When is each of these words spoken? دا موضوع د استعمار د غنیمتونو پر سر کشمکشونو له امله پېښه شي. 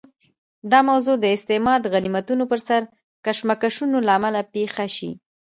دا 0.71 0.79
موضوع 0.89 1.15
د 1.19 1.25
استعمار 1.37 1.77
د 1.81 1.85
غنیمتونو 1.93 2.43
پر 2.51 2.59
سر 2.67 2.81
کشمکشونو 3.25 3.97
له 4.07 4.11
امله 4.17 4.41
پېښه 4.53 4.85
شي. 4.95 5.11